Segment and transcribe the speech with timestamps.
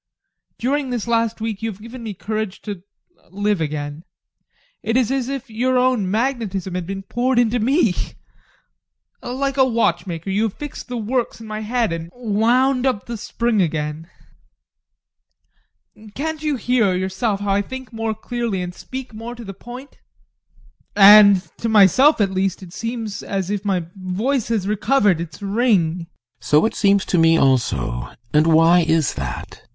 [0.57, 2.81] During this last week you have given me courage to
[3.29, 4.03] live again.
[4.81, 7.93] It is as if your own magnetism had been poured into me.
[9.21, 13.15] Like a watchmaker, you have fixed the works in my head and wound up the
[13.15, 14.09] spring again.
[16.15, 19.99] Can't you hear, yourself, how I think more clearly and speak more to the point?
[20.95, 25.97] And to myself at least it seems as if my voice had recovered its ring.
[25.97, 26.07] GUSTAV.
[26.43, 28.09] So it seems to me also.
[28.33, 29.49] And why is that?
[29.59, 29.67] ADOLPH.